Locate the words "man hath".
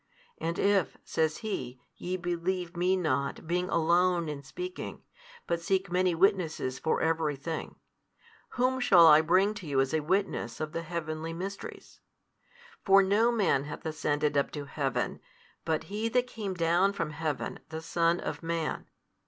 13.31-13.85